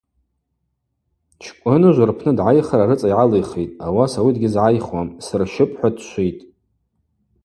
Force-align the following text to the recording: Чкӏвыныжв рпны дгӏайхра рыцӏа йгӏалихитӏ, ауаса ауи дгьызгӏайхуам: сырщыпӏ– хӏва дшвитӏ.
Чкӏвыныжв 1.43 2.01
рпны 2.09 2.31
дгӏайхра 2.37 2.85
рыцӏа 2.89 3.07
йгӏалихитӏ, 3.11 3.75
ауаса 3.85 4.17
ауи 4.21 4.31
дгьызгӏайхуам: 4.35 5.09
сырщыпӏ– 5.25 5.75
хӏва 5.77 5.89
дшвитӏ. 5.95 6.43